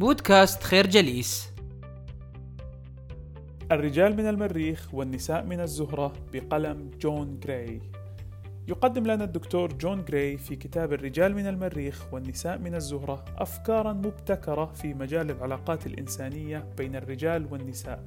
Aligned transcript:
بودكاست 0.00 0.62
خير 0.62 0.86
جليس. 0.86 1.52
الرجال 3.72 4.16
من 4.16 4.28
المريخ 4.28 4.94
والنساء 4.94 5.44
من 5.44 5.60
الزهرة 5.60 6.12
بقلم 6.32 6.90
جون 7.00 7.40
جراي. 7.40 7.80
يقدم 8.68 9.06
لنا 9.06 9.24
الدكتور 9.24 9.72
جون 9.72 10.04
جراي 10.04 10.36
في 10.36 10.56
كتاب 10.56 10.92
الرجال 10.92 11.34
من 11.34 11.46
المريخ 11.46 12.14
والنساء 12.14 12.58
من 12.58 12.74
الزهرة 12.74 13.24
أفكارا 13.38 13.92
مبتكرة 13.92 14.64
في 14.64 14.94
مجال 14.94 15.30
العلاقات 15.30 15.86
الإنسانية 15.86 16.64
بين 16.78 16.96
الرجال 16.96 17.46
والنساء 17.52 18.04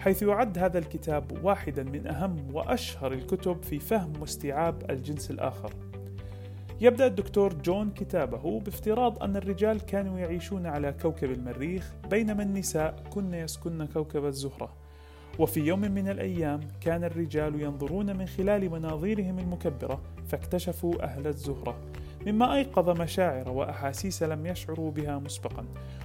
حيث 0.00 0.22
يعد 0.22 0.58
هذا 0.58 0.78
الكتاب 0.78 1.44
واحدا 1.44 1.82
من 1.82 2.06
أهم 2.06 2.54
وأشهر 2.54 3.12
الكتب 3.12 3.62
في 3.62 3.78
فهم 3.78 4.12
واستيعاب 4.20 4.90
الجنس 4.90 5.30
الآخر. 5.30 5.72
يبدأ 6.82 7.06
الدكتور 7.06 7.54
جون 7.54 7.90
كتابه 7.90 8.60
بافتراض 8.60 9.22
أن 9.22 9.36
الرجال 9.36 9.80
كانوا 9.80 10.18
يعيشون 10.18 10.66
على 10.66 10.94
كوكب 11.02 11.30
المريخ 11.30 11.92
بينما 12.10 12.42
النساء 12.42 13.02
كن 13.10 13.34
يسكن 13.34 13.86
كوكب 13.86 14.24
الزهرة. 14.24 14.72
وفي 15.38 15.60
يوم 15.60 15.80
من 15.80 16.08
الأيام 16.08 16.60
كان 16.80 17.04
الرجال 17.04 17.62
ينظرون 17.62 18.16
من 18.16 18.26
خلال 18.26 18.70
مناظيرهم 18.70 19.38
المكبرة 19.38 20.00
فاكتشفوا 20.28 21.02
أهل 21.04 21.26
الزهرة 21.26 21.76
مما 22.26 22.54
أيقظ 22.54 23.00
مشاعر 23.00 23.48
وأحاسيس 23.48 24.22
لم 24.22 24.46
يشعروا 24.46 24.90
بها 24.90 25.18
مسبقا. 25.18 25.64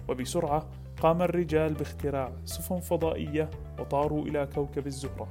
وبسرعة 0.09 0.70
قام 1.02 1.21
الرجال 1.21 1.73
باختراع 1.73 2.32
سفن 2.46 2.80
فضائية 2.80 3.49
وطاروا 3.80 4.26
إلى 4.26 4.48
كوكب 4.55 4.88
الزهرة. 4.88 5.27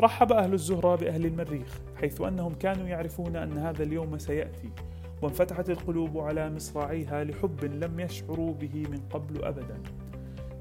رحب 0.00 0.32
أهل 0.32 0.52
الزهرة 0.52 0.96
بأهل 0.96 1.26
المريخ 1.26 1.80
حيث 2.00 2.20
أنهم 2.20 2.54
كانوا 2.54 2.86
يعرفون 2.86 3.36
أن 3.36 3.58
هذا 3.58 3.82
اليوم 3.82 4.18
سيأتي 4.18 4.70
وانفتحت 5.22 5.70
القلوب 5.70 6.18
على 6.18 6.50
مصراعيها 6.50 7.24
لحب 7.24 7.64
لم 7.64 8.00
يشعروا 8.00 8.54
به 8.54 8.84
من 8.90 9.00
قبل 9.10 9.44
أبدا. 9.44 9.82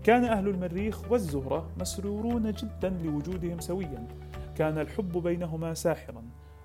كان 0.04 0.24
أهل 0.24 0.48
المريخ 0.48 1.12
والزهرة 1.12 1.70
مسرورون 1.80 2.52
جدا 2.52 2.90
لوجودهم 2.90 3.60
سويا. 3.60 4.08
كان 4.56 4.78
الحب 4.78 5.18
بينهما 5.18 5.74
ساحرا 5.74 6.24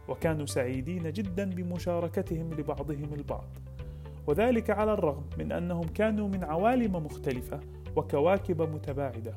وكانوا 0.09 0.47
سعيدين 0.47 1.13
جدا 1.13 1.51
بمشاركتهم 1.51 2.55
لبعضهم 2.55 3.15
البعض. 3.15 3.49
وذلك 4.27 4.71
على 4.71 4.93
الرغم 4.93 5.25
من 5.39 5.53
أنهم 5.53 5.85
كانوا 5.85 6.29
من 6.29 6.45
عوالم 6.45 6.97
مختلفة 6.97 7.61
وكواكب 7.97 8.63
متباعدة. 8.63 9.37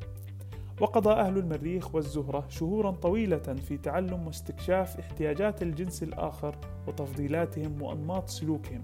وقضى 0.82 1.12
أهل 1.12 1.38
المريخ 1.38 1.96
والزهرة 1.96 2.46
شهورا 2.50 2.92
طويلة 2.92 3.38
في 3.38 3.78
تعلم 3.78 4.28
واستكشاف 4.28 5.00
احتياجات 5.00 5.62
الجنس 5.62 6.04
الآخر 6.04 6.56
وتفضيلاتهم 6.88 7.82
وأنماط 7.82 8.30
سلوكهم 8.30 8.84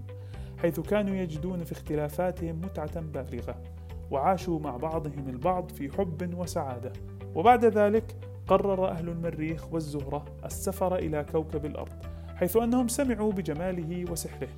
حيث 0.58 0.80
كانوا 0.80 1.14
يجدون 1.14 1.64
في 1.64 1.72
اختلافاتهم 1.72 2.60
متعة 2.60 3.00
بالغة 3.00 3.62
وعاشوا 4.10 4.58
مع 4.58 4.76
بعضهم 4.76 5.28
البعض 5.28 5.70
في 5.70 5.90
حب 5.92 6.34
وسعادة. 6.38 6.92
وبعد 7.34 7.64
ذلك 7.64 8.16
قرر 8.46 8.88
أهل 8.88 9.08
المريخ 9.08 9.72
والزهرة 9.72 10.24
السفر 10.44 10.96
إلى 10.96 11.26
كوكب 11.32 11.66
الأرض 11.66 11.92
حيث 12.36 12.56
أنهم 12.56 12.88
سمعوا 12.88 13.32
بجماله 13.32 14.12
وسحره 14.12 14.48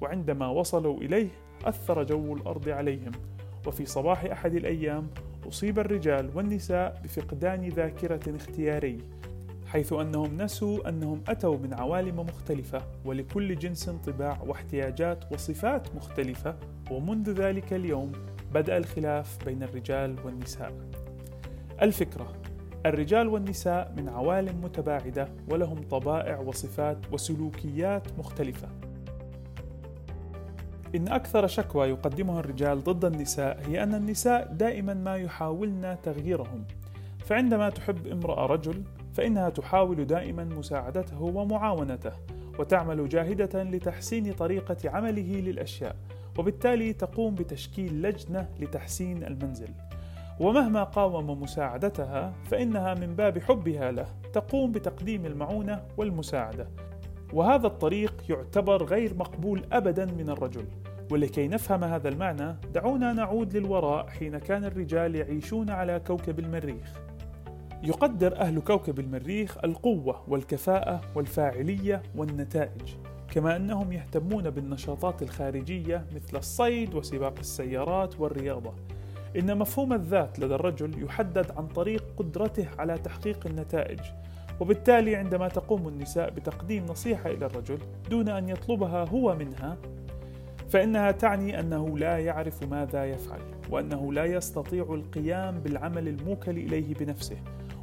وعندما 0.00 0.48
وصلوا 0.48 0.98
إليه 0.98 1.28
أثر 1.64 2.02
جو 2.02 2.34
الأرض 2.34 2.68
عليهم. 2.68 3.12
وفي 3.66 3.86
صباح 3.86 4.24
أحد 4.24 4.54
الأيام 4.54 5.10
أصيب 5.48 5.78
الرجال 5.78 6.30
والنساء 6.34 7.00
بفقدان 7.04 7.68
ذاكرة 7.68 8.36
اختياري 8.36 8.98
حيث 9.66 9.92
أنهم 9.92 10.42
نسوا 10.42 10.88
أنهم 10.88 11.20
أتوا 11.28 11.58
من 11.58 11.74
عوالم 11.74 12.20
مختلفة 12.20 12.82
ولكل 13.04 13.58
جنس 13.58 13.90
طباع 13.90 14.42
واحتياجات 14.46 15.32
وصفات 15.32 15.94
مختلفة 15.96 16.56
ومنذ 16.90 17.32
ذلك 17.32 17.72
اليوم 17.72 18.12
بدأ 18.54 18.76
الخلاف 18.76 19.44
بين 19.44 19.62
الرجال 19.62 20.16
والنساء. 20.24 20.72
الفكرة 21.82 22.32
الرجال 22.86 23.28
والنساء 23.28 23.94
من 23.96 24.08
عوالم 24.08 24.60
متباعدة 24.64 25.28
ولهم 25.50 25.82
طبائع 25.90 26.38
وصفات 26.38 26.98
وسلوكيات 27.12 28.18
مختلفة. 28.18 28.68
إن 30.94 31.08
أكثر 31.08 31.46
شكوى 31.46 31.88
يقدمها 31.88 32.40
الرجال 32.40 32.84
ضد 32.84 33.04
النساء 33.04 33.60
هي 33.66 33.82
أن 33.82 33.94
النساء 33.94 34.52
دائما 34.52 34.94
ما 34.94 35.16
يحاولن 35.16 35.96
تغييرهم، 36.02 36.64
فعندما 37.24 37.70
تحب 37.70 38.06
امرأة 38.06 38.46
رجل 38.46 38.82
فإنها 39.12 39.48
تحاول 39.48 40.04
دائما 40.04 40.44
مساعدته 40.44 41.22
ومعاونته، 41.22 42.12
وتعمل 42.58 43.08
جاهدة 43.08 43.62
لتحسين 43.62 44.32
طريقة 44.32 44.76
عمله 44.90 45.40
للأشياء، 45.40 45.96
وبالتالي 46.38 46.92
تقوم 46.92 47.34
بتشكيل 47.34 48.02
لجنة 48.02 48.48
لتحسين 48.60 49.24
المنزل. 49.24 49.68
ومهما 50.40 50.82
قاوم 50.82 51.42
مساعدتها 51.42 52.32
فإنها 52.44 52.94
من 52.94 53.14
باب 53.14 53.38
حبها 53.38 53.90
له 53.90 54.06
تقوم 54.32 54.72
بتقديم 54.72 55.26
المعونة 55.26 55.82
والمساعدة 55.96 56.68
وهذا 57.34 57.66
الطريق 57.66 58.14
يعتبر 58.28 58.84
غير 58.84 59.14
مقبول 59.14 59.62
ابدا 59.72 60.04
من 60.04 60.30
الرجل. 60.30 60.64
ولكي 61.10 61.48
نفهم 61.48 61.84
هذا 61.84 62.08
المعنى 62.08 62.56
دعونا 62.74 63.12
نعود 63.12 63.56
للوراء 63.56 64.06
حين 64.06 64.38
كان 64.38 64.64
الرجال 64.64 65.14
يعيشون 65.14 65.70
على 65.70 66.00
كوكب 66.06 66.38
المريخ. 66.38 66.92
يقدر 67.82 68.36
أهل 68.36 68.60
كوكب 68.60 68.98
المريخ 69.00 69.64
القوة 69.64 70.24
والكفاءة 70.28 71.00
والفاعلية 71.14 72.02
والنتائج 72.16 72.94
كما 73.30 73.56
أنهم 73.56 73.92
يهتمون 73.92 74.50
بالنشاطات 74.50 75.22
الخارجية 75.22 76.06
مثل 76.14 76.36
الصيد 76.36 76.94
وسباق 76.94 77.34
السيارات 77.38 78.20
والرياضة. 78.20 78.74
إن 79.38 79.58
مفهوم 79.58 79.92
الذات 79.92 80.38
لدى 80.38 80.54
الرجل 80.54 81.04
يحدد 81.04 81.50
عن 81.56 81.66
طريق 81.66 82.04
قدرته 82.16 82.68
على 82.78 82.98
تحقيق 82.98 83.46
النتائج. 83.46 84.00
وبالتالي 84.60 85.16
عندما 85.16 85.48
تقوم 85.48 85.88
النساء 85.88 86.30
بتقديم 86.30 86.86
نصيحة 86.86 87.30
إلى 87.30 87.46
الرجل 87.46 87.78
دون 88.10 88.28
أن 88.28 88.48
يطلبها 88.48 89.04
هو 89.04 89.36
منها 89.36 89.76
فإنها 90.68 91.10
تعني 91.10 91.60
أنه 91.60 91.98
لا 91.98 92.18
يعرف 92.18 92.62
ماذا 92.62 93.04
يفعل 93.04 93.40
وأنه 93.70 94.12
لا 94.12 94.24
يستطيع 94.24 94.82
القيام 94.94 95.60
بالعمل 95.60 96.08
الموكل 96.08 96.50
إليه 96.50 96.94
بنفسه. 96.94 97.36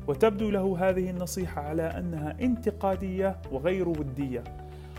وتبدو 0.08 0.50
له 0.50 0.90
هذه 0.90 1.10
النصيحة 1.10 1.62
على 1.62 1.84
أنها 1.84 2.38
انتقادية 2.42 3.38
وغير 3.52 3.90
ودية. 3.90 4.44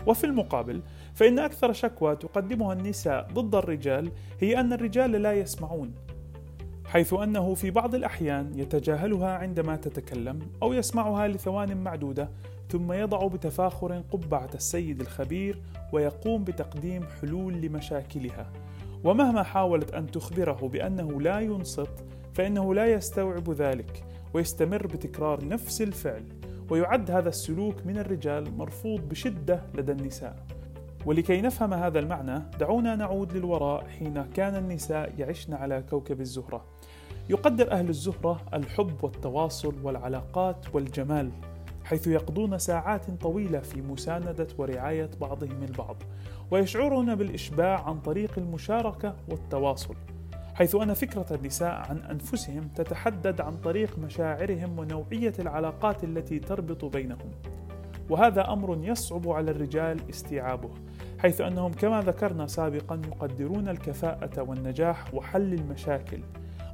وفي 0.07 0.23
المقابل 0.23 0.81
فإن 1.13 1.39
أكثر 1.39 1.73
شكوى 1.73 2.15
تقدمها 2.15 2.73
النساء 2.73 3.27
ضد 3.33 3.55
الرجال 3.55 4.11
هي 4.41 4.59
أن 4.59 4.73
الرجال 4.73 5.11
لا 5.11 5.33
يسمعون. 5.33 5.93
حيث 6.93 7.13
أنه 7.13 7.53
في 7.53 7.71
بعض 7.71 7.95
الأحيان 7.95 8.59
يتجاهلها 8.59 9.37
عندما 9.37 9.75
تتكلم 9.75 10.39
أو 10.63 10.73
يسمعها 10.73 11.27
لثوان 11.27 11.77
معدودة 11.77 12.29
ثم 12.69 12.91
يضع 12.91 13.27
بتفاخر 13.27 14.03
قبعة 14.11 14.49
السيد 14.53 15.01
الخبير 15.01 15.61
ويقوم 15.93 16.43
بتقديم 16.43 17.03
حلول 17.21 17.53
لمشاكلها. 17.53 18.51
ومهما 19.03 19.43
حاولت 19.43 19.93
أن 19.93 20.11
تخبره 20.11 20.67
بأنه 20.67 21.21
لا 21.21 21.39
ينصت 21.39 22.05
فإنه 22.33 22.73
لا 22.73 22.93
يستوعب 22.93 23.49
ذلك 23.49 24.03
ويستمر 24.33 24.87
بتكرار 24.87 25.47
نفس 25.47 25.81
الفعل 25.81 26.23
ويعد 26.69 27.11
هذا 27.11 27.29
السلوك 27.29 27.85
من 27.85 27.97
الرجال 27.97 28.57
مرفوض 28.57 29.01
بشدة 29.01 29.61
لدى 29.75 29.91
النساء. 29.91 30.45
ولكي 31.05 31.41
نفهم 31.41 31.73
هذا 31.73 31.99
المعنى 31.99 32.43
دعونا 32.59 32.95
نعود 32.95 33.37
للوراء 33.37 33.87
حين 33.87 34.23
كان 34.23 34.55
النساء 34.55 35.13
يعشن 35.17 35.53
على 35.53 35.83
كوكب 35.89 36.21
الزهرة. 36.21 36.72
يقدر 37.29 37.71
أهل 37.71 37.89
الزهرة 37.89 38.41
الحب 38.53 39.03
والتواصل 39.03 39.75
والعلاقات 39.83 40.75
والجمال 40.75 41.31
حيث 41.83 42.07
يقضون 42.07 42.57
ساعات 42.57 43.11
طويلة 43.21 43.59
في 43.59 43.81
مساندة 43.81 44.47
ورعاية 44.57 45.09
بعضهم 45.21 45.63
البعض 45.63 46.03
ويشعرون 46.51 47.15
بالإشباع 47.15 47.83
عن 47.89 47.99
طريق 47.99 48.31
المشاركة 48.37 49.15
والتواصل 49.29 49.95
حيث 50.53 50.75
أن 50.75 50.93
فكرة 50.93 51.25
النساء 51.31 51.73
عن 51.89 51.97
أنفسهم 51.97 52.67
تتحدد 52.75 53.41
عن 53.41 53.57
طريق 53.57 53.99
مشاعرهم 53.99 54.79
ونوعية 54.79 55.33
العلاقات 55.39 56.03
التي 56.03 56.39
تربط 56.39 56.85
بينهم. 56.85 57.31
وهذا 58.09 58.53
أمر 58.53 58.79
يصعب 58.83 59.29
على 59.29 59.51
الرجال 59.51 60.09
استيعابه 60.09 60.69
حيث 61.19 61.41
أنهم 61.41 61.71
كما 61.71 62.01
ذكرنا 62.01 62.47
سابقا 62.47 63.01
يقدرون 63.07 63.69
الكفاءة 63.69 64.41
والنجاح 64.41 65.13
وحل 65.13 65.53
المشاكل 65.53 66.19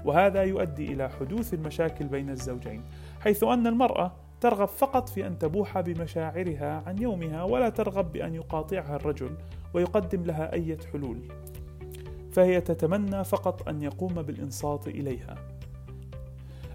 وهذا 0.06 0.44
يؤدي 0.44 0.94
إلى 0.94 1.10
حدوث 1.10 1.54
المشاكل 1.54 2.06
بين 2.06 2.30
الزوجين 2.30 2.84
حيث 3.20 3.44
أن 3.44 3.68
المرأة 3.68 4.12
ترغب 4.42 4.68
فقط 4.68 5.10
في 5.10 5.28
أن 5.28 5.40
تبوح 5.40 5.80
بمشاعرها 5.80 6.84
عن 6.88 7.02
يومها 7.02 7.44
ولا 7.44 7.70
ترغب 7.70 8.12
بأن 8.12 8.36
يقاطعها 8.36 8.96
الرجل 8.96 9.32
ويقدم 9.74 10.24
لها 10.24 10.54
أي 10.54 10.78
حلول. 10.94 11.20
فهي 12.32 12.62
تتمنى 12.62 13.24
فقط 13.24 13.70
أن 13.70 13.82
يقوم 13.82 14.14
بالإنصات 14.22 14.88
إليها. 14.88 15.36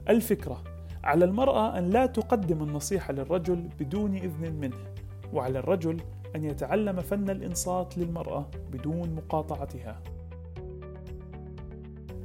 الفكرة 0.09 0.63
على 1.05 1.25
المرأة 1.25 1.79
أن 1.79 1.91
لا 1.91 2.07
تقدم 2.07 2.63
النصيحة 2.63 3.13
للرجل 3.13 3.69
بدون 3.81 4.15
إذن 4.15 4.53
منه 4.53 4.77
وعلى 5.33 5.59
الرجل 5.59 6.01
أن 6.37 6.45
يتعلم 6.45 7.01
فن 7.01 7.31
الإنصات 7.31 7.99
للمرأة 7.99 8.47
بدون 8.73 9.15
مقاطعتها. 9.15 10.01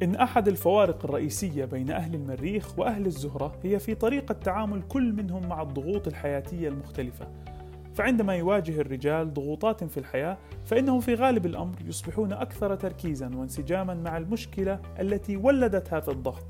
إن 0.03 0.15
أحد 0.15 0.47
الفوارق 0.47 1.05
الرئيسية 1.05 1.65
بين 1.65 1.91
أهل 1.91 2.15
المريخ 2.15 2.79
وأهل 2.79 3.05
الزهرة 3.05 3.55
هي 3.63 3.79
في 3.79 3.95
طريقة 3.95 4.33
تعامل 4.33 4.81
كل 4.81 5.13
منهم 5.13 5.47
مع 5.47 5.61
الضغوط 5.61 6.07
الحياتية 6.07 6.69
المختلفة. 6.69 7.27
فعندما 7.93 8.35
يواجه 8.35 8.81
الرجال 8.81 9.33
ضغوطات 9.33 9.83
في 9.83 9.97
الحياة 9.97 10.37
فإنهم 10.65 10.99
في 10.99 11.15
غالب 11.15 11.45
الأمر 11.45 11.75
يصبحون 11.85 12.33
أكثر 12.33 12.75
تركيزا 12.75 13.31
وانسجاما 13.35 13.93
مع 13.93 14.17
المشكلة 14.17 14.79
التي 14.99 15.37
ولدت 15.37 15.93
هذا 15.93 16.11
الضغط. 16.11 16.45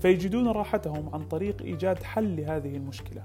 فيجدون 0.00 0.48
راحتهم 0.48 1.10
عن 1.14 1.20
طريق 1.20 1.62
إيجاد 1.62 2.02
حل 2.02 2.36
لهذه 2.36 2.76
المشكلة. 2.76 3.22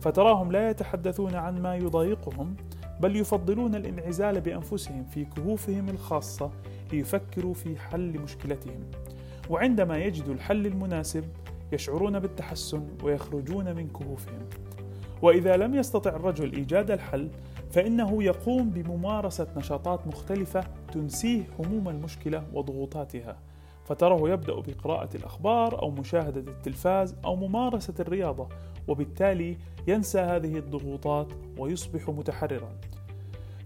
فتراهم 0.00 0.52
لا 0.52 0.70
يتحدثون 0.70 1.34
عن 1.34 1.62
ما 1.62 1.76
يضايقهم 1.76 2.56
بل 3.00 3.16
يفضلون 3.16 3.74
الانعزال 3.74 4.40
بأنفسهم 4.40 5.04
في 5.04 5.24
كهوفهم 5.24 5.88
الخاصة 5.88 6.50
ليفكروا 6.92 7.54
في 7.54 7.78
حل 7.78 8.20
مشكلتهم. 8.20 8.90
وعندما 9.50 9.98
يجدوا 9.98 10.34
الحل 10.34 10.66
المناسب 10.66 11.24
يشعرون 11.72 12.18
بالتحسن 12.18 12.88
ويخرجون 13.02 13.76
من 13.76 13.88
كهوفهم. 13.88 14.48
وإذا 15.22 15.56
لم 15.56 15.74
يستطع 15.74 16.10
الرجل 16.10 16.52
إيجاد 16.52 16.90
الحل 16.90 17.30
فإنه 17.70 18.22
يقوم 18.22 18.70
بممارسة 18.70 19.46
نشاطات 19.56 20.06
مختلفة 20.06 20.64
تنسيه 20.92 21.42
هموم 21.58 21.88
المشكلة 21.88 22.44
وضغوطاتها. 22.52 23.36
فتراه 23.88 24.28
يبدأ 24.28 24.54
بقراءة 24.54 25.16
الأخبار 25.16 25.82
أو 25.82 25.90
مشاهدة 25.90 26.40
التلفاز 26.40 27.16
أو 27.24 27.36
ممارسة 27.36 27.94
الرياضة 28.00 28.48
وبالتالي 28.88 29.56
ينسى 29.86 30.18
هذه 30.18 30.58
الضغوطات 30.58 31.32
ويصبح 31.58 32.08
متحررا. 32.08 32.70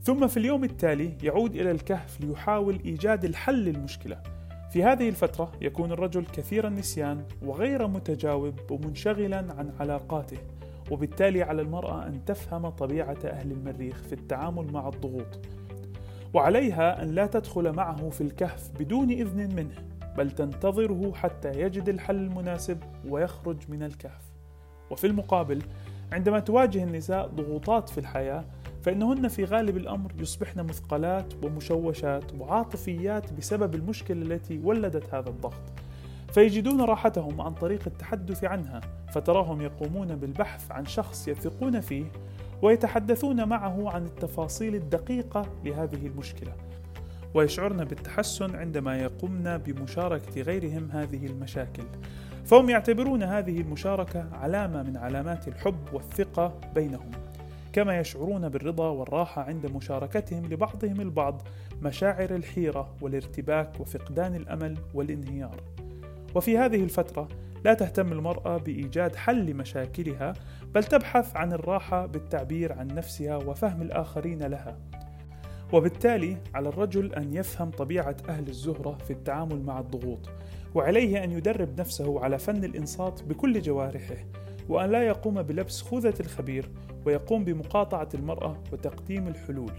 ثم 0.03 0.27
في 0.27 0.37
اليوم 0.37 0.65
التالي 0.65 1.13
يعود 1.23 1.57
إلى 1.57 1.71
الكهف 1.71 2.21
ليحاول 2.21 2.79
إيجاد 2.85 3.25
الحل 3.25 3.65
للمشكلة. 3.65 4.23
في 4.71 4.85
هذه 4.85 5.09
الفترة 5.09 5.53
يكون 5.61 5.93
الرجل 5.93 6.25
كثير 6.25 6.67
النسيان 6.67 7.25
وغير 7.43 7.87
متجاوب 7.87 8.55
ومنشغلا 8.71 9.37
عن 9.37 9.73
علاقاته 9.81 10.39
وبالتالي 10.91 11.43
على 11.43 11.63
المرأة 11.63 12.07
أن 12.07 12.25
تفهم 12.25 12.69
طبيعة 12.69 13.19
أهل 13.25 13.53
المريخ 13.53 14.03
في 14.03 14.13
التعامل 14.13 14.73
مع 14.73 14.89
الضغوط. 14.89 15.39
وعليها 16.35 17.03
أن 17.03 17.09
لا 17.09 17.27
تدخل 17.27 17.73
معه 17.73 18.11
في 18.11 18.21
الكهف 18.21 18.71
بدون 18.81 19.11
إذن 19.11 19.55
منه. 19.57 19.92
بل 20.17 20.31
تنتظره 20.31 21.13
حتى 21.15 21.61
يجد 21.61 21.89
الحل 21.89 22.17
المناسب 22.17 22.79
ويخرج 23.09 23.57
من 23.69 23.83
الكهف. 23.83 24.23
وفي 24.91 25.07
المقابل 25.07 25.63
عندما 26.13 26.41
تواجه 26.41 26.85
النساء 26.85 27.27
ضغوطات 27.27 27.89
في 27.89 27.99
الحياة 27.99 28.45
فإنهن 28.83 29.29
في 29.29 29.45
غالب 29.45 29.77
الأمر 29.77 30.13
يصبحن 30.21 30.61
مثقلات 30.61 31.45
ومشوشات 31.45 32.35
وعاطفيات 32.35 33.33
بسبب 33.33 33.75
المشكلة 33.75 34.23
التي 34.23 34.61
ولدت 34.65 35.15
هذا 35.15 35.29
الضغط. 35.29 35.63
فيجدون 36.35 36.81
راحتهم 36.81 37.41
عن 37.41 37.55
طريق 37.55 37.83
التحدث 37.87 38.45
عنها 38.45 38.81
فتراهم 39.13 39.61
يقومون 39.61 40.17
بالبحث 40.17 40.71
عن 40.71 40.87
شخص 40.87 41.29
يثقون 41.29 41.81
فيه 41.81 42.05
ويتحدثون 42.63 43.49
معه 43.49 43.91
عن 43.91 44.05
التفاصيل 44.05 44.75
الدقيقة 44.75 45.43
لهذه 45.65 46.07
المشكلة. 46.07 46.53
ويشعرن 47.35 47.85
بالتحسن 47.85 48.57
عندما 48.57 48.99
يقومن 48.99 49.59
بمشاركة 49.59 50.43
غيرهم 50.43 50.89
هذه 50.93 51.27
المشاكل. 51.27 51.85
فهم 52.45 52.71
يعتبرون 52.71 53.23
هذه 53.23 53.61
المشاركة 53.61 54.27
علامة 54.33 54.83
من 54.83 54.97
علامات 54.97 55.49
الحب 55.49 55.79
والثقة 55.93 56.61
بينهم 56.75 57.11
كما 57.73 58.01
يشعرون 58.01 58.49
بالرضا 58.49 58.89
والراحة 58.89 59.43
عند 59.43 59.67
مشاركتهم 59.67 60.47
لبعضهم 60.47 61.01
البعض 61.01 61.43
مشاعر 61.83 62.35
الحيرة 62.35 62.95
والارتباك 63.01 63.81
وفقدان 63.81 64.35
الأمل 64.35 64.79
والانهيار. 64.95 65.61
وفي 66.35 66.59
هذه 66.59 66.85
الفترة 66.85 67.29
لا 67.65 67.75
تهتم 67.75 68.13
المرأة 68.13 68.57
بإيجاد 68.57 69.17
حل 69.17 69.47
لمشاكلها 69.47 70.33
بل 70.75 70.85
تبحث 70.85 71.37
عن 71.37 71.53
الراحة 71.53 72.07
بالتعبير 72.07 72.73
عن 72.73 72.87
نفسها 72.87 73.37
وفهم 73.37 73.83
الآخرين 73.83 74.43
لها. 74.43 74.77
وبالتالي 75.73 76.37
على 76.55 76.69
الرجل 76.69 77.15
أن 77.15 77.35
يفهم 77.35 77.71
طبيعة 77.71 78.17
أهل 78.29 78.49
الزهرة 78.49 78.99
في 79.05 79.13
التعامل 79.13 79.63
مع 79.63 79.81
الضغوط 79.81 80.29
وعليه 80.75 81.25
أن 81.25 81.33
يدرب 81.33 81.81
نفسه 81.81 82.21
على 82.25 82.39
فن 82.39 82.65
الإنصات 82.65 83.23
بكل 83.23 83.63
جوارحه 83.63 84.17
وأن 84.69 84.91
لا 84.91 85.03
يقوم 85.03 85.43
بلبس 85.43 85.83
خوذة 85.83 86.15
الخبير 86.21 86.71
ويقوم 87.07 87.45
بمقاطعة 87.45 88.09
المرأة 88.15 88.57
وتقديم 88.73 89.29
الحلول. 89.29 89.73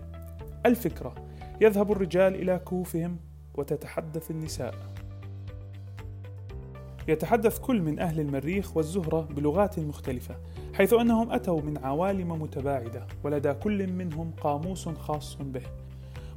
الفكرة 0.65 1.15
يذهب 1.61 1.91
الرجال 1.91 2.35
إلى 2.35 2.59
كهوفهم 2.59 3.17
وتتحدث 3.55 4.31
النساء. 4.31 4.75
يتحدث 7.07 7.59
كل 7.59 7.81
من 7.81 7.99
أهل 7.99 8.19
المريخ 8.19 8.77
والزهرة 8.77 9.21
بلغات 9.21 9.79
مختلفة 9.79 10.35
حيث 10.73 10.93
أنهم 10.93 11.31
أتوا 11.31 11.61
من 11.61 11.77
عوالم 11.77 12.41
متباعدة 12.41 13.07
ولدى 13.23 13.53
كل 13.53 13.87
منهم 13.87 14.31
قاموس 14.41 14.89
خاص 14.89 15.37
به. 15.41 15.82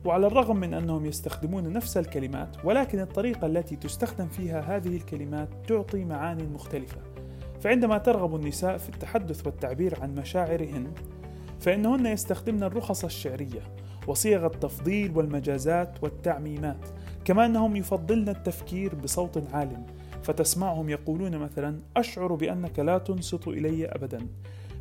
وعلى 0.05 0.27
الرغم 0.27 0.57
من 0.57 0.75
أنهم 0.75 1.07
يستخدمون 1.07 1.73
نفس 1.73 1.97
الكلمات 1.97 2.57
ولكن 2.65 3.01
الطريقة 3.01 3.47
التي 3.47 3.77
تستخدم 3.77 4.29
فيها 4.29 4.61
هذه 4.61 4.97
الكلمات 4.97 5.49
تعطي 5.69 6.05
معاني 6.05 6.47
مختلفة. 6.47 6.99
فعندما 7.61 7.99
ترغب 7.99 8.37
النساء 8.37 8.79
في 8.79 8.89
التحدث 8.89 9.47
والتعبير 9.47 10.01
عن 10.01 10.15
مشاعرهن 10.15 10.93
فإنهن 11.61 12.07
يستخدمن 12.07 12.63
الرخص 12.63 13.05
الشعرية 13.05 13.63
وصيغ 14.07 14.47
التفضيل 14.47 15.17
والمجازات 15.17 16.03
والتعميمات 16.03 16.89
كما 17.25 17.47
أنهم 17.47 17.77
يفضلن 17.77 18.29
التفكير 18.29 18.95
بصوت 18.95 19.43
عال 19.53 19.83
فتسمعهم 20.23 20.89
يقولون 20.89 21.39
مثلا 21.39 21.81
أشعر 21.97 22.35
بأنك 22.35 22.79
لا 22.79 22.99
تنصت 22.99 23.49
إلي 23.49 23.87
أبدا. 23.87 24.27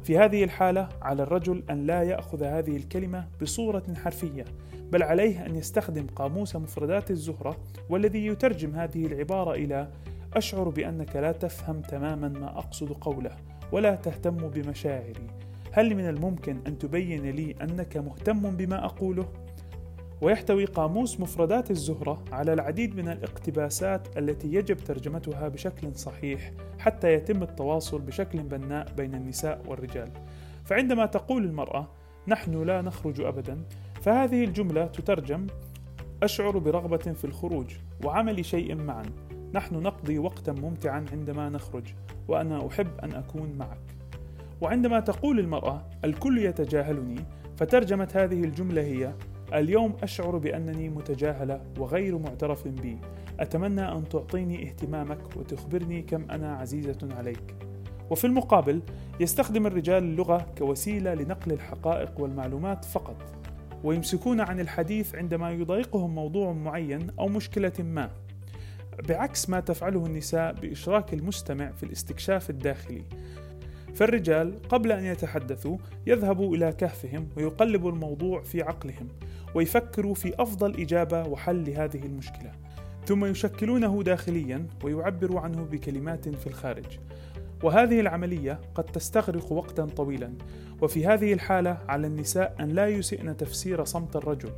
في 0.06 0.18
هذه 0.18 0.44
الحالة 0.44 0.90
على 1.02 1.24
الرجل 1.24 1.64
أن 1.70 1.86
لا 1.86 2.04
يأخذ 2.04 2.44
هذه 2.44 2.78
الكلمة 2.78 3.28
بصورة 3.42 3.84
حرفية 4.04 4.46
بل 4.92 5.04
عليه 5.04 5.46
أن 5.46 5.56
يستخدم 5.56 6.08
قاموس 6.08 6.56
مفردات 6.56 7.12
الزهرة 7.12 7.58
والذي 7.90 8.26
يترجم 8.26 8.76
هذه 8.76 9.06
العبارة 9.06 9.54
إلى 9.54 9.88
أشعر 10.34 10.70
بأنك 10.70 11.16
لا 11.16 11.32
تفهم 11.32 11.82
تماما 11.82 12.28
ما 12.28 12.58
أقصد 12.58 12.92
قوله 12.92 13.32
ولا 13.72 13.96
تهتم 13.96 14.38
بمشاعري 14.38 15.28
هل 15.72 15.96
من 15.96 16.10
الممكن 16.10 16.58
أن 16.68 16.78
تبين 16.78 17.30
لي 17.30 17.56
أنك 17.62 17.98
مهتم 17.98 18.56
بما 18.56 18.86
أقوله؟ 18.86 19.26
ويحتوي 20.22 20.66
قاموس 20.66 21.20
مفردات 21.20 21.72
الزهرة 21.72 22.24
على 22.32 22.54
العديد 22.54 22.96
من 22.96 23.08
الاقتباسات 23.08 24.18
التي 24.18 24.54
يجب 24.54 24.78
ترجمتها 24.78 25.48
بشكل 25.48 25.96
صحيح 25.96 26.52
حتى 26.80 27.14
يتم 27.14 27.44
التواصل 27.44 28.02
بشكل 28.02 28.40
بناء 28.40 28.94
بين 28.98 29.16
النساء 29.16 29.62
والرجال. 29.68 30.12
فعندما 30.66 31.06
تقول 31.06 31.44
المرأة: 31.44 31.88
نحن 32.28 32.64
لا 32.64 32.82
نخرج 32.82 33.22
أبدا، 33.22 33.64
فهذه 34.02 34.44
الجملة 34.44 34.86
تترجم: 34.86 35.48
أشعر 36.24 36.58
برغبة 36.58 36.98
في 36.98 37.26
الخروج 37.26 37.76
وعمل 38.04 38.46
شيء 38.46 38.76
معا. 38.76 39.06
نحن 39.54 39.76
نقضي 39.76 40.20
وقتا 40.20 40.52
ممتعا 40.52 41.06
عندما 41.12 41.50
نخرج، 41.50 41.94
وأنا 42.28 42.68
أحب 42.68 43.00
أن 43.04 43.14
أكون 43.14 43.56
معك. 43.58 43.96
وعندما 44.62 45.00
تقول 45.00 45.40
المرأة: 45.40 45.86
الكل 46.06 46.38
يتجاهلني، 46.38 47.26
فترجمة 47.58 48.10
هذه 48.16 48.44
الجملة 48.44 48.82
هي: 48.82 49.14
اليوم 49.54 49.96
أشعر 50.04 50.38
بأنني 50.38 50.90
متجاهلة 50.90 51.62
وغير 51.80 52.18
معترف 52.18 52.68
بي. 52.68 52.98
أتمنى 53.40 53.92
أن 53.92 54.10
تعطيني 54.10 54.68
اهتمامك 54.68 55.38
وتخبرني 55.38 56.02
كم 56.02 56.32
أنا 56.32 56.56
عزيزة 56.56 57.10
عليك. 57.12 57.56
وفي 58.10 58.28
المقابل 58.28 58.82
يستخدم 59.20 59.68
الرجال 59.68 60.04
اللغة 60.04 60.46
كوسيلة 60.58 61.14
لنقل 61.14 61.52
الحقائق 61.52 62.20
والمعلومات 62.20 62.86
فقط 62.86 63.18
ويمسكون 63.84 64.42
عن 64.42 64.60
الحديث 64.60 65.16
عندما 65.16 65.52
يضايقهم 65.52 66.16
موضوع 66.16 66.54
معين 66.54 67.08
أو 67.20 67.28
مشكلة 67.28 67.74
ما. 67.80 68.10
بعكس 69.10 69.50
ما 69.50 69.60
تفعله 69.60 70.06
النساء 70.06 70.54
بإشراك 70.54 71.14
المستمع 71.14 71.72
في 71.72 71.84
الاستكشاف 71.84 72.50
الداخلي. 72.50 73.04
فالرجال 73.96 74.62
قبل 74.70 74.92
أن 74.92 75.06
يتحدثوا 75.06 75.78
يذهبوا 76.08 76.56
إلى 76.56 76.72
كهفهم 76.72 77.28
ويقلبوا 77.38 77.92
الموضوع 77.92 78.42
في 78.42 78.62
عقلهم 78.62 79.08
ويفكروا 79.56 80.14
في 80.14 80.34
أفضل 80.40 80.82
إجابة 80.82 81.24
وحل 81.24 81.70
لهذه 81.70 82.06
المشكلة. 82.06 82.52
ثم 83.06 83.26
يشكلونه 83.26 84.04
داخليا 84.04 84.68
ويعبروا 84.84 85.40
عنه 85.40 85.64
بكلمات 85.64 86.30
في 86.30 86.48
الخارج. 86.48 86.86
وهذه 87.64 88.00
العملية 88.00 88.60
قد 88.76 88.84
تستغرق 88.84 89.52
وقتا 89.52 89.86
طويلا 89.86 90.34
وفي 90.82 91.08
هذه 91.08 91.34
الحالة 91.34 91.78
على 91.88 92.08
النساء 92.08 92.56
أن 92.60 92.70
لا 92.70 92.88
يسئن 92.88 93.38
تفسير 93.38 93.84
صمت 93.84 94.16
الرجل 94.16 94.52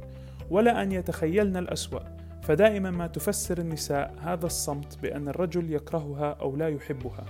ولا 0.50 0.84
أن 0.84 0.92
يتخيلن 0.92 1.58
الأسوأ. 1.58 2.00
فدائما 2.42 2.92
ما 2.92 3.08
تفسر 3.08 3.58
النساء 3.58 4.16
هذا 4.22 4.46
الصمت 4.46 4.98
بأن 5.02 5.28
الرجل 5.28 5.74
يكرهها 5.74 6.38
أو 6.42 6.56
لا 6.56 6.70
يحبها. 6.70 7.26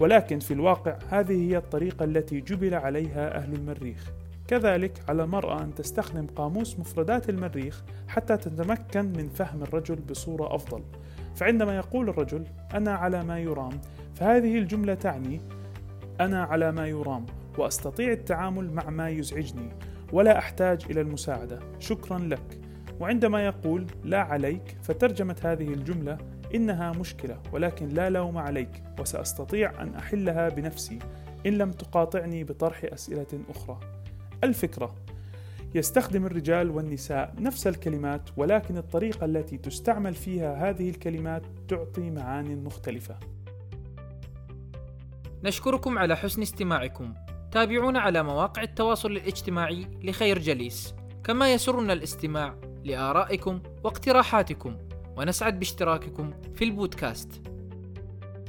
ولكن 0.00 0.38
في 0.38 0.54
الواقع 0.54 0.98
هذه 1.10 1.50
هي 1.50 1.56
الطريقة 1.56 2.04
التي 2.04 2.40
جبل 2.40 2.74
عليها 2.74 3.36
أهل 3.36 3.54
المريخ. 3.54 4.10
كذلك 4.48 4.92
على 5.08 5.24
المرأة 5.24 5.62
أن 5.62 5.74
تستخدم 5.74 6.26
قاموس 6.26 6.78
مفردات 6.78 7.28
المريخ 7.28 7.82
حتى 8.08 8.36
تتمكن 8.36 9.04
من 9.04 9.28
فهم 9.28 9.62
الرجل 9.62 9.94
بصورة 9.94 10.54
أفضل. 10.54 10.82
فعندما 11.34 11.76
يقول 11.76 12.08
الرجل 12.08 12.44
أنا 12.74 12.94
على 12.94 13.24
ما 13.24 13.38
يرام 13.38 13.80
فهذه 14.14 14.58
الجملة 14.58 14.94
تعني 14.94 15.40
أنا 16.20 16.42
على 16.42 16.72
ما 16.72 16.86
يرام 16.88 17.26
وأستطيع 17.58 18.12
التعامل 18.12 18.70
مع 18.70 18.90
ما 18.90 19.08
يزعجني 19.08 19.68
ولا 20.12 20.38
أحتاج 20.38 20.84
إلى 20.90 21.00
المساعدة. 21.00 21.58
شكرا 21.78 22.18
لك. 22.18 22.58
وعندما 23.00 23.46
يقول 23.46 23.86
لا 24.04 24.20
عليك 24.20 24.76
فترجمة 24.82 25.36
هذه 25.42 25.68
الجملة 25.68 26.18
إنها 26.54 26.92
مشكلة 26.92 27.40
ولكن 27.52 27.88
لا 27.88 28.10
لوم 28.10 28.38
عليك 28.38 28.82
وسأستطيع 29.00 29.82
أن 29.82 29.94
أحلها 29.94 30.48
بنفسي 30.48 30.98
إن 31.46 31.58
لم 31.58 31.70
تقاطعني 31.70 32.44
بطرح 32.44 32.84
أسئلة 32.84 33.26
أخرى 33.48 33.80
الفكرة 34.44 34.94
يستخدم 35.74 36.26
الرجال 36.26 36.70
والنساء 36.70 37.34
نفس 37.38 37.66
الكلمات 37.66 38.22
ولكن 38.36 38.76
الطريقة 38.76 39.24
التي 39.24 39.58
تستعمل 39.58 40.14
فيها 40.14 40.70
هذه 40.70 40.90
الكلمات 40.90 41.42
تعطي 41.68 42.10
معان 42.10 42.64
مختلفة. 42.64 43.18
نشكركم 45.44 45.98
على 45.98 46.16
حسن 46.16 46.42
استماعكم. 46.42 47.14
تابعونا 47.52 48.00
على 48.00 48.22
مواقع 48.22 48.62
التواصل 48.62 49.12
الاجتماعي 49.12 49.86
لخير 50.02 50.38
جليس، 50.38 50.94
كما 51.24 51.52
يسرنا 51.52 51.92
الاستماع 51.92 52.54
لآرائكم 52.84 53.60
واقتراحاتكم، 53.84 54.76
ونسعد 55.16 55.58
باشتراككم 55.58 56.32
في 56.54 56.64
البودكاست. 56.64 57.53